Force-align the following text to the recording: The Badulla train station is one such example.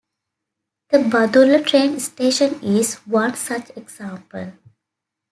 The 0.89 0.97
Badulla 0.97 1.63
train 1.63 1.99
station 1.99 2.59
is 2.63 2.95
one 3.05 3.35
such 3.35 3.69
example. 3.77 4.53